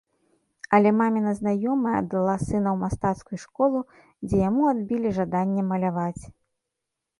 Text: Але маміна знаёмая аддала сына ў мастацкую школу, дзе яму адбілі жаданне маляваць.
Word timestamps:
Але 0.77 0.91
маміна 1.01 1.33
знаёмая 1.39 1.93
аддала 2.03 2.35
сына 2.45 2.69
ў 2.73 2.73
мастацкую 2.85 3.37
школу, 3.45 3.79
дзе 4.25 4.37
яму 4.49 4.63
адбілі 4.73 5.09
жаданне 5.21 5.69
маляваць. 5.71 6.23